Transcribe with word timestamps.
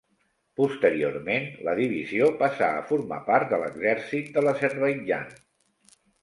Posteriorment, 0.59 1.43
la 1.67 1.75
divisió 1.79 2.29
passà 2.39 2.69
a 2.77 2.79
formar 2.93 3.19
part 3.29 3.53
de 3.53 3.61
l'Exèrcit 3.65 4.33
de 4.39 4.45
l'Azerbaidjan. 4.49 5.31